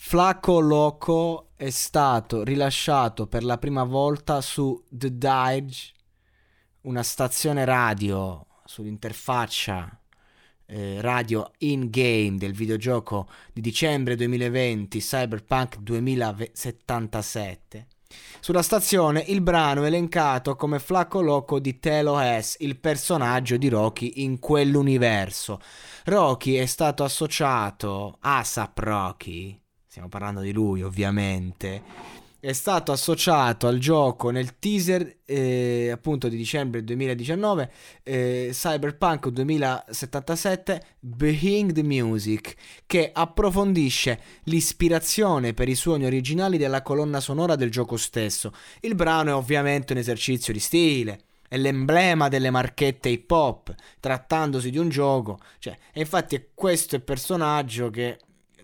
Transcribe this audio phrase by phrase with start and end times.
[0.00, 5.92] Flacco Loco è stato rilasciato per la prima volta su The Dage,
[6.82, 10.00] una stazione radio sull'interfaccia
[10.66, 17.88] eh, radio in-game del videogioco di dicembre 2020 Cyberpunk 2077.
[18.40, 23.68] Sulla stazione il brano è elencato come Flacco Loco di Telo S, il personaggio di
[23.68, 25.58] Rocky in quell'universo.
[26.04, 31.82] Rocky è stato associato, ASAP Rocky, stiamo parlando di lui ovviamente,
[32.40, 37.72] è stato associato al gioco nel teaser eh, appunto di dicembre 2019
[38.04, 42.54] eh, Cyberpunk 2077 Behind the Music
[42.86, 48.52] che approfondisce l'ispirazione per i suoni originali della colonna sonora del gioco stesso.
[48.80, 54.70] Il brano è ovviamente un esercizio di stile è l'emblema delle marchette hip hop trattandosi
[54.70, 58.18] di un gioco cioè, e infatti è questo il personaggio che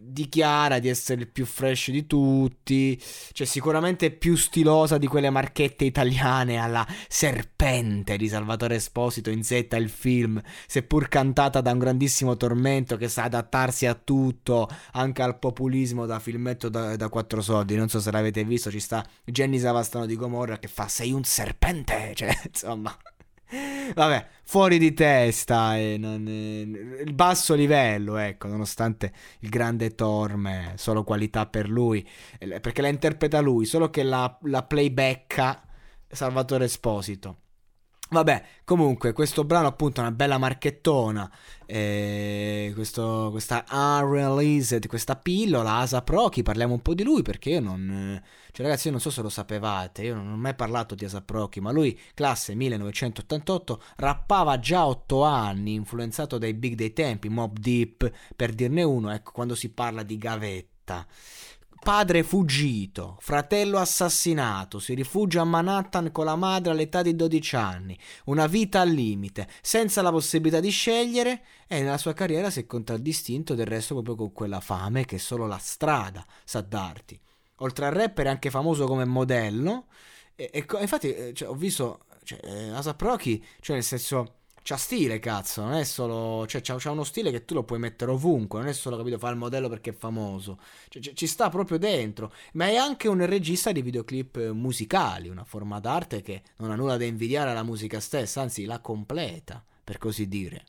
[0.07, 3.01] dichiara di essere il più fresh di tutti,
[3.33, 9.77] cioè sicuramente più stilosa di quelle marchette italiane alla serpente di Salvatore Esposito in setta
[9.77, 15.39] il film, seppur cantata da un grandissimo tormento che sa adattarsi a tutto, anche al
[15.39, 19.59] populismo da filmetto da, da quattro soldi, non so se l'avete visto, ci sta Jenny
[19.59, 22.97] Savastano di Gomorra che fa sei un serpente, cioè insomma...
[23.95, 30.75] Vabbè, fuori di testa e non, eh, il basso livello, ecco, nonostante il grande Torme,
[30.77, 32.07] solo qualità per lui,
[32.39, 35.63] perché la interpreta lui, solo che la, la playbacka
[36.09, 37.44] Salvatore Esposito.
[38.11, 41.29] Vabbè, comunque, questo brano appunto è una bella marchettona.
[41.67, 47.61] Eh, questo, questa unreleased, questa pillola, Asa Proki, parliamo un po' di lui perché io
[47.61, 48.23] non...
[48.53, 51.23] Cioè ragazzi, io non so se lo sapevate, io non ho mai parlato di Asa
[51.23, 57.29] Proki, ma lui, classe 1988, rappava già a 8 anni, influenzato dai big dei tempi,
[57.29, 61.05] Mob Deep, per dirne uno, ecco, quando si parla di gavetta.
[61.83, 67.99] Padre fuggito, fratello assassinato, si rifugia a Manhattan con la madre all'età di 12 anni,
[68.27, 72.67] una vita al limite, senza la possibilità di scegliere e nella sua carriera si è
[72.67, 77.21] contraddistinto del resto proprio con quella fame che solo la strada sa darti.
[77.59, 79.87] Oltre al rapper è anche famoso come modello
[80.35, 84.79] e, e infatti eh, cioè, ho visto cioè, eh, Asap Rocky, cioè nel senso c'ha
[84.79, 86.47] stile, cazzo, non è solo.
[86.47, 89.19] Cioè, c'ha, c'ha, uno stile che tu lo puoi mettere ovunque, non è solo, capito,
[89.19, 90.59] fa il modello perché è famoso.
[90.89, 92.33] Cioè, c- ci sta proprio dentro.
[92.55, 96.97] Ma è anche un regista di videoclip musicali, una forma d'arte che non ha nulla
[96.97, 100.65] da invidiare alla musica stessa, anzi la completa, per così dire.